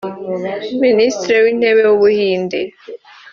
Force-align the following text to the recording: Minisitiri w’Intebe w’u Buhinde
Minisitiri 0.83 1.37
w’Intebe 1.43 1.81
w’u 1.87 1.97
Buhinde 2.01 2.59